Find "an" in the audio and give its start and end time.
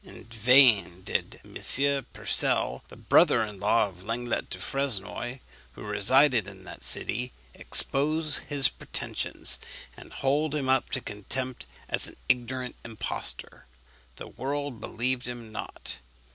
12.07-12.17